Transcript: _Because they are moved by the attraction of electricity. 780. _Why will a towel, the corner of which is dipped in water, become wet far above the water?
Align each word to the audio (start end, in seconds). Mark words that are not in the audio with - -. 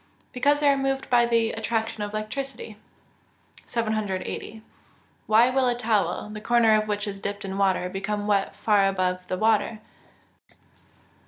_Because 0.33 0.61
they 0.61 0.67
are 0.67 0.75
moved 0.77 1.11
by 1.11 1.27
the 1.27 1.51
attraction 1.51 2.01
of 2.01 2.11
electricity. 2.11 2.75
780. 3.67 4.63
_Why 5.29 5.53
will 5.53 5.67
a 5.67 5.75
towel, 5.77 6.27
the 6.33 6.41
corner 6.41 6.73
of 6.73 6.87
which 6.87 7.05
is 7.05 7.19
dipped 7.19 7.45
in 7.45 7.55
water, 7.59 7.87
become 7.87 8.25
wet 8.25 8.55
far 8.55 8.87
above 8.87 9.19
the 9.27 9.37
water? 9.37 9.79